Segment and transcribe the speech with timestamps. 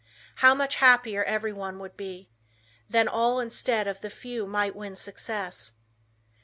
[0.37, 2.31] How much happier everyone would be.
[2.89, 5.73] Then all instead of the few might win success.